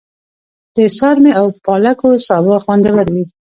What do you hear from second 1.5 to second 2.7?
پالکو سابه